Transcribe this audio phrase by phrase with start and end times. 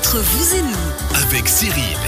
[0.00, 1.98] Entre vous et nous, avec Cyril.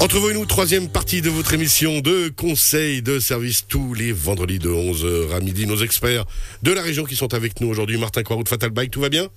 [0.00, 4.10] Entre vous et nous, troisième partie de votre émission de conseils de service tous les
[4.10, 5.66] vendredis de 11h à midi.
[5.66, 6.24] Nos experts
[6.62, 7.98] de la région qui sont avec nous aujourd'hui.
[7.98, 9.28] Martin Croix, Fatal Bike, tout va bien?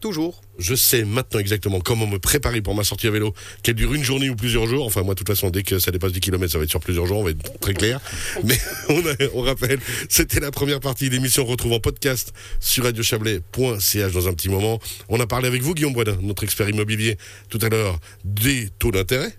[0.00, 0.40] Toujours.
[0.60, 4.04] Je sais maintenant exactement comment me préparer pour ma sortie à vélo, qu'elle dure une
[4.04, 4.86] journée ou plusieurs jours.
[4.86, 6.78] Enfin, moi, de toute façon, dès que ça dépasse 10 km, ça va être sur
[6.80, 8.00] plusieurs jours, on va être très clair.
[8.44, 8.58] Mais
[8.90, 11.44] on, a- on rappelle, c'était la première partie de l'émission.
[11.44, 14.78] Retrouve en podcast sur radiochablais.ch dans un petit moment.
[15.08, 17.16] On a parlé avec vous, Guillaume Boisdin, notre expert immobilier,
[17.48, 19.32] tout à l'heure, des taux d'intérêt.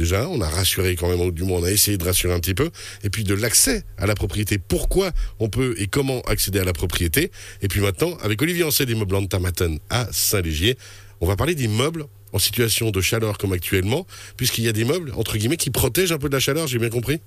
[0.00, 2.40] Déjà, on a rassuré quand même, ou du moins on a essayé de rassurer un
[2.40, 2.70] petit peu,
[3.04, 4.56] et puis de l'accès à la propriété.
[4.56, 5.10] Pourquoi
[5.40, 7.30] on peut et comment accéder à la propriété.
[7.60, 10.78] Et puis maintenant, avec Olivier Ancet des meubles Tamaten à Saint-Légier,
[11.20, 14.06] on va parler des meubles en situation de chaleur comme actuellement,
[14.38, 16.78] puisqu'il y a des meubles, entre guillemets, qui protègent un peu de la chaleur, j'ai
[16.78, 17.20] bien compris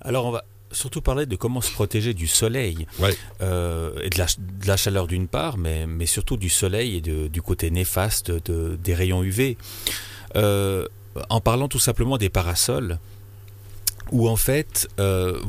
[0.00, 3.16] Alors on va surtout parler de comment se protéger du soleil Ouais.
[3.42, 7.00] euh, et de la, de la chaleur d'une part, mais, mais surtout du soleil et
[7.00, 9.56] de- du côté néfaste de- des rayons UV.
[10.36, 10.86] Euh,
[11.28, 12.98] en parlant tout simplement des parasols,
[14.12, 15.40] où en fait, euh,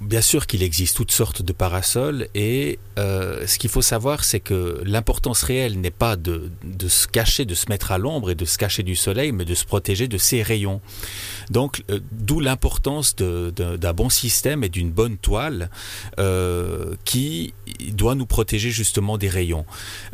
[0.00, 4.40] bien sûr qu'il existe toutes sortes de parasols, et euh, ce qu'il faut savoir, c'est
[4.40, 6.50] que l'importance réelle n'est pas de,
[6.88, 9.54] se cacher, de se mettre à l'ombre et de se cacher du soleil, mais de
[9.54, 10.80] se protéger de ces rayons.
[11.50, 15.70] Donc, euh, d'où l'importance d'un bon système et d'une bonne toile
[16.18, 17.54] euh, qui
[17.92, 19.64] doit nous protéger justement des rayons.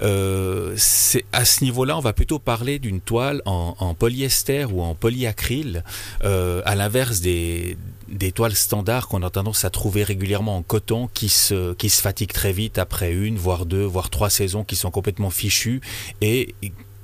[0.01, 5.83] À ce niveau-là, on va plutôt parler d'une toile en, en polyester ou en polyacryle,
[6.25, 7.77] euh, à l'inverse des,
[8.09, 12.01] des toiles standards qu'on a tendance à trouver régulièrement en coton qui se, qui se
[12.01, 15.81] fatiguent très vite après une, voire deux, voire trois saisons qui sont complètement fichues
[16.21, 16.55] et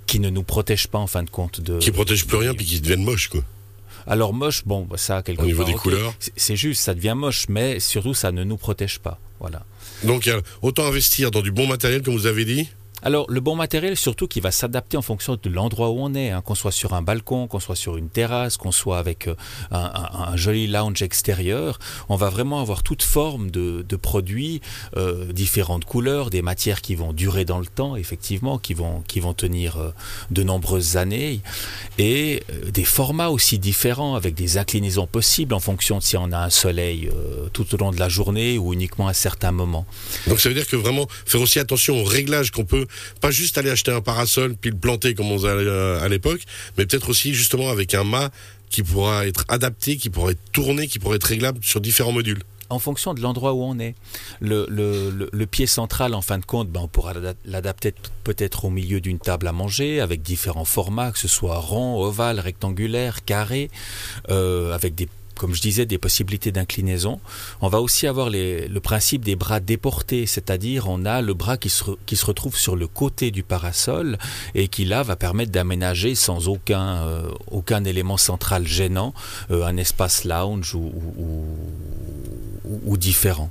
[0.06, 1.78] qui ne nous protègent pas en fin de compte de...
[1.78, 3.42] Qui protègent plus rien, puis qui deviennent moches, quoi.
[4.06, 6.14] Alors moche, bon, bah, ça quelque Au niveau part, des couleurs.
[6.36, 9.18] C'est- juste, ça devient moche, mais surtout ça ne nous protège pas.
[9.40, 9.64] Voilà.
[10.04, 10.28] Donc,
[10.60, 12.68] autant investir dans du bon matériel, comme vous avez dit.
[13.02, 16.30] Alors le bon matériel, surtout qui va s'adapter en fonction de l'endroit où on est,
[16.30, 19.34] hein, qu'on soit sur un balcon, qu'on soit sur une terrasse, qu'on soit avec euh,
[19.70, 24.60] un, un- un joli lounge extérieur, on va vraiment avoir toute forme de, de produits,
[24.96, 29.20] euh, différentes couleurs, des matières qui vont durer dans le temps, effectivement, qui vont, qui
[29.20, 29.90] vont tenir euh,
[30.30, 31.40] de nombreuses années,
[31.98, 36.30] et euh, des formats aussi différents, avec des inclinaisons possibles en fonction de si on
[36.32, 39.86] a un soleil euh, tout au long de la journée ou uniquement à certains moments.
[40.28, 42.86] Donc ça veut dire que vraiment faire aussi attention aux réglages qu'on peut,
[43.20, 46.40] pas juste aller acheter un parasol puis le planter comme on faisait à à l'époque,
[46.76, 48.30] mais peut-être aussi justement avec un mât
[48.70, 52.42] qui pourra être adapté, qui pourra être tourné, qui pourra être réglable sur différents modules.
[52.70, 53.94] en fonction de l'endroit où on est.
[54.40, 57.92] Le, pied central, en fin de compte, ben, on pourra l'ada- l'adapter
[58.24, 62.40] peut-être au milieu d'une table à manger, avec différents formats, que ce soit rond, ovale,
[62.40, 63.70] rectangulaire, carré,
[64.30, 65.06] euh, avec des
[65.36, 67.20] comme je disais, des possibilités d'inclinaison.
[67.60, 71.68] On va aussi avoir le principe des bras déportés, c'est-à-dire on a le bras qui
[71.70, 74.18] se, qui se retrouve sur le côté du parasol
[74.54, 79.14] et qui là va permettre d'aménager sans aucun, euh, aucun élément central gênant
[79.50, 81.46] euh, un espace lounge ou, ou-
[82.64, 83.50] ou- ou différent.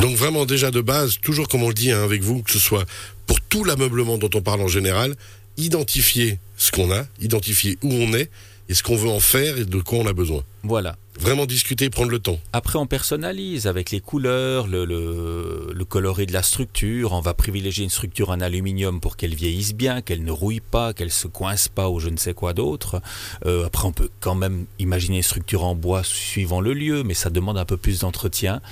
[0.00, 2.58] Donc vraiment déjà de base, toujours comme on le dit hein, avec vous, que ce
[2.58, 2.84] soit
[3.26, 5.14] pour tout l'ameublement dont on parle en général,
[5.56, 8.30] identifier ce qu'on a, identifier où on est
[8.70, 10.44] et ce qu'on veut en faire et de quoi on a besoin.
[10.62, 10.94] Voilà.
[11.20, 12.40] Vraiment discuter, prendre le temps.
[12.54, 17.12] Après, on personnalise avec les couleurs, le, le, le coloris de la structure.
[17.12, 20.94] On va privilégier une structure en aluminium pour qu'elle vieillisse bien, qu'elle ne rouille pas,
[20.94, 23.02] qu'elle se coince pas ou je ne sais quoi d'autre.
[23.44, 27.12] Euh, après, on peut quand même imaginer une structure en bois suivant le lieu, mais
[27.14, 28.62] ça demande un peu plus d'entretien.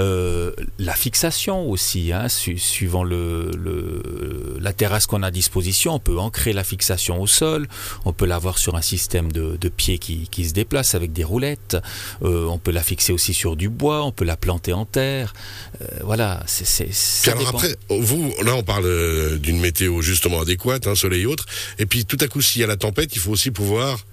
[0.00, 5.94] Euh, la fixation aussi, hein, su- suivant le, le- la terrasse qu'on a à disposition,
[5.94, 7.68] on peut ancrer la fixation au sol,
[8.04, 11.22] on peut l'avoir sur un système de, de pieds qui, qui se déplace avec des
[11.22, 11.76] roulettes.
[12.22, 15.34] Euh, on peut la fixer aussi sur du bois, on peut la planter en terre.
[15.80, 16.88] Euh, voilà, c'est
[17.28, 17.50] alors dépend.
[17.50, 21.46] après, vous, là on parle euh, d'une météo justement adéquate, hein, soleil et autres,
[21.78, 24.04] et puis tout à coup s'il y a la tempête, il faut aussi pouvoir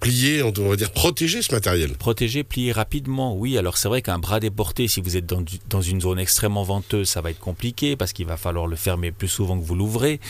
[0.00, 1.92] plier, on va dire protéger ce matériel.
[1.92, 3.56] Protéger, plier rapidement, oui.
[3.58, 6.62] Alors c'est vrai qu'un bras déporté, si vous êtes dans, du- dans une zone extrêmement
[6.62, 9.74] venteuse, ça va être compliqué parce qu'il va falloir le fermer plus souvent que vous
[9.74, 10.20] l'ouvrez.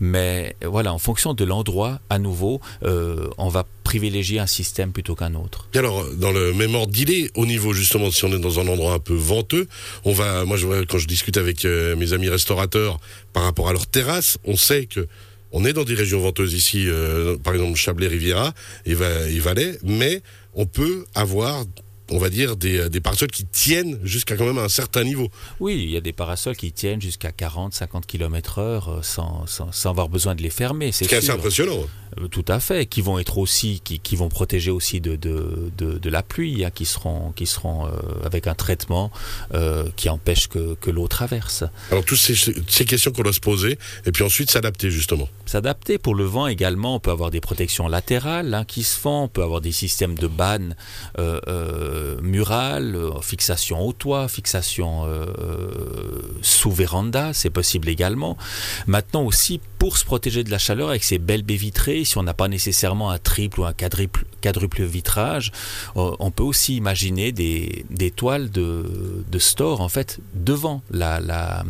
[0.00, 5.14] Mais voilà, en fonction de l'endroit, à nouveau, euh, on va privilégier un système plutôt
[5.14, 5.68] qu'un autre.
[5.74, 8.66] Et alors, dans le même ordre d'idée, au niveau justement, si on est dans un
[8.66, 9.68] endroit un peu venteux,
[10.04, 12.98] on va, moi je quand je discute avec euh, mes amis restaurateurs
[13.32, 15.06] par rapport à leur terrasse, on sait que
[15.54, 18.52] on est dans des régions venteuses ici, euh, par exemple Chablais, Riviera
[18.84, 20.20] et, Va- et Valais, mais
[20.54, 21.64] on peut avoir
[22.10, 25.28] on va dire, des, des parasols qui tiennent jusqu'à quand même un certain niveau.
[25.58, 29.72] Oui, il y a des parasols qui tiennent jusqu'à 40, 50 km heure sans, sans,
[29.72, 30.92] sans, avoir besoin de les fermer.
[30.92, 31.78] C'est assez impressionnant.
[32.20, 35.70] Euh, tout à fait, qui vont être aussi, qui, qui vont protéger aussi de, de,
[35.76, 37.90] de, de la pluie, hein, qui seront, qui seront euh,
[38.24, 39.10] avec un traitement
[39.54, 41.64] euh, qui empêche que, que l'eau traverse.
[41.90, 45.28] Alors toutes ces, ces questions qu'on doit se poser, et puis ensuite s'adapter justement.
[45.46, 49.24] S'adapter pour le vent également, on peut avoir des protections latérales hein, qui se font,
[49.24, 50.76] on peut avoir des systèmes de bannes
[51.18, 55.06] euh, murales, fixation au toit, fixation
[56.42, 58.36] sous véranda, c'est possible également.
[58.86, 62.22] Maintenant aussi, pour se protéger de la chaleur avec ces belles baies vitrées, si on
[62.22, 65.52] n'a pas nécessairement un triple ou un quadruple, quadruple vitrage,
[65.94, 71.64] on peut aussi imaginer des, des toiles de, de, store en fait devant la, la,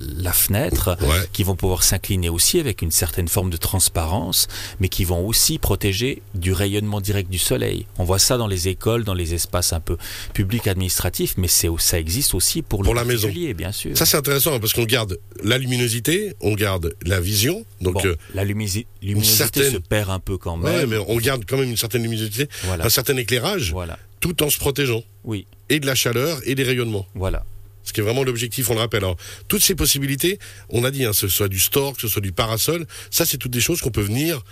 [0.00, 1.28] la fenêtre ouais.
[1.32, 4.46] qui vont pouvoir s'incliner aussi avec une certaine forme de transparence,
[4.78, 7.86] mais qui vont aussi protéger du rayonnement direct du soleil.
[7.98, 9.96] On voit ça dans les écoles, dans les espaces un peu
[10.32, 13.96] publics administratifs, mais c'est ça existe aussi pour, pour le la maison, bien sûr.
[13.96, 17.64] Ça c'est intéressant parce qu'on garde la luminosité, on garde la vision.
[17.80, 18.86] Donc bon, euh, la luminosité
[19.22, 19.72] certaine...
[19.72, 20.74] se perd un peu quand même.
[20.74, 22.84] Ouais, mais on garde quand même une certaine luminosité, voilà.
[22.84, 23.98] un certain éclairage, voilà.
[24.20, 25.02] tout en se protégeant.
[25.24, 25.46] Oui.
[25.68, 27.06] Et de la chaleur et des rayonnements.
[27.14, 27.44] Voilà
[27.84, 29.04] ce qui est vraiment l'objectif, on le rappelle.
[29.04, 30.38] Alors, toutes ces possibilités,
[30.70, 33.26] on a dit, hein, que ce soit du store, que ce soit du parasol, ça
[33.26, 34.42] c'est toutes des choses qu'on peut venir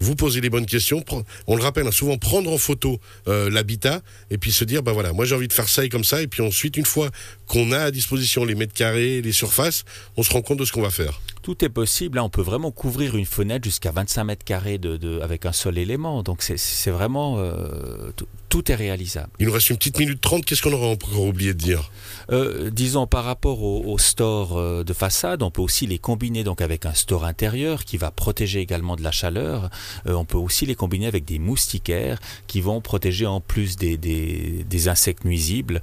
[0.00, 1.04] vous poser les bonnes questions.
[1.46, 4.00] On le rappelle, hein, souvent prendre en photo euh, l'habitat
[4.30, 6.22] et puis se dire, ben voilà, moi j'ai envie de faire ça et comme ça.
[6.22, 7.10] Et puis ensuite, une fois
[7.46, 9.84] qu'on a à disposition les mètres carrés, les surfaces,
[10.16, 11.20] on se rend compte de ce qu'on va faire.
[11.48, 12.16] Tout est possible.
[12.16, 15.52] Là, on peut vraiment couvrir une fenêtre jusqu'à 25 mètres carrés de, de, avec un
[15.52, 16.22] seul élément.
[16.22, 18.12] Donc c'est vraiment euh,
[18.50, 19.30] tout est réalisable.
[19.38, 20.44] Il nous reste une petite minute trente.
[20.44, 21.90] Qu'est-ce qu'on aurait encore oublié de dire?
[22.30, 26.44] Euh, Disons par rapport au, au store euh, de façade, on peut aussi les combiner
[26.44, 29.70] donc avec un store intérieur qui va protéger également de la chaleur.
[30.06, 33.96] Euh, on peut aussi les combiner avec des moustiquaires qui vont protéger en plus des,
[33.96, 35.80] des, des insectes nuisibles,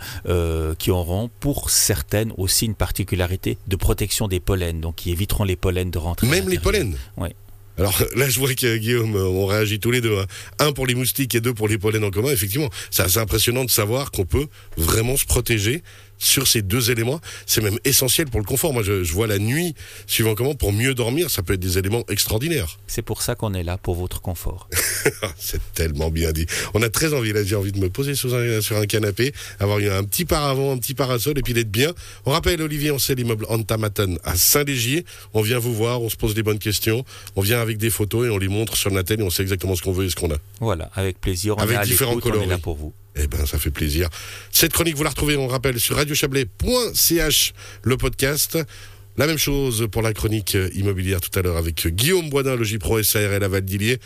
[0.78, 5.55] qui auront pour certaines aussi une particularité de protection des pollens, donc qui éviteront les
[5.56, 6.28] pollens de rentrer.
[6.28, 6.96] Même les pollens.
[7.18, 7.30] Oui.
[7.78, 10.18] Alors là, je vois que Guillaume, on réagit tous les deux.
[10.18, 10.26] Hein.
[10.60, 12.30] Un pour les moustiques et deux pour les pollens en commun.
[12.30, 14.48] Effectivement, c'est assez impressionnant de savoir qu'on peut
[14.78, 15.84] vraiment se protéger
[16.18, 17.20] sur ces deux éléments.
[17.46, 18.74] C'est même essentiel pour le confort.
[18.74, 19.76] Moi, je, je, vois la nuit,
[20.08, 22.78] suivant comment, pour mieux dormir, ça peut être des éléments extraordinaires.
[22.88, 24.70] C'est pour ça qu'on est là, pour votre confort.
[25.38, 26.46] c'est tellement bien dit.
[26.74, 29.34] On a très envie, là, j'ai envie de me poser sous un, sur un canapé,
[29.60, 31.94] avoir un petit paravent, un petit parasol, et puis d'être bien.
[32.26, 35.06] On rappelle, Olivier, on sait l'immeuble Antamaton à Saint-Légier.
[35.34, 38.28] On vient vous voir, on se pose des bonnes questions, on vient avec des photos
[38.28, 40.16] et on les montre sur la télé, on sait exactement ce qu'on veut et ce
[40.16, 40.38] qu'on a.
[40.60, 41.56] Voilà, avec plaisir.
[41.58, 42.16] On avec est différents.
[42.24, 42.94] On est là pour vous.
[43.16, 44.10] Eh ben, ça fait plaisir.
[44.52, 47.54] Cette chronique, vous la retrouvez, on rappelle, sur radiochablais.ch,
[47.84, 48.58] le podcast.
[49.18, 53.02] La même chose pour la chronique immobilière tout à l'heure avec Guillaume Boisdin, le J-Pro
[53.02, 54.00] SARL à Valdilier.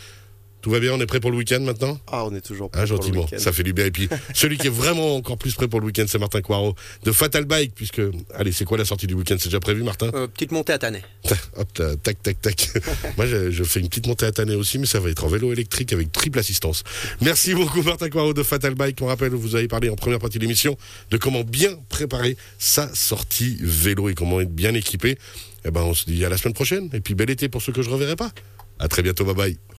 [0.62, 1.98] Tout va bien, on est prêt pour le week-end maintenant?
[2.06, 3.86] Ah, on est toujours prêt ah, gentiment, pour le ça fait du bien.
[3.86, 6.74] Et puis, celui qui est vraiment encore plus prêt pour le week-end, c'est Martin Coirot
[7.02, 8.02] de Fatal Bike, puisque,
[8.34, 9.36] allez, c'est quoi la sortie du week-end?
[9.38, 10.10] C'est déjà prévu, Martin?
[10.14, 11.02] Euh, Petite montée à Tannet.
[11.56, 11.72] Hop,
[12.02, 12.70] tac, tac, tac.
[13.16, 15.28] Moi, je, je, fais une petite montée à Tannet aussi, mais ça va être en
[15.28, 16.84] vélo électrique avec triple assistance.
[17.20, 18.98] Merci beaucoup, Martin Coirot de Fatal Bike.
[19.00, 20.76] On rappelle, vous avez parlé en première partie de l'émission
[21.10, 25.18] de comment bien préparer sa sortie vélo et comment être bien équipé.
[25.64, 26.90] Eh ben, on se dit à la semaine prochaine.
[26.92, 28.30] Et puis, bel été pour ceux que je reverrai pas.
[28.78, 29.60] À très bientôt, bye bye.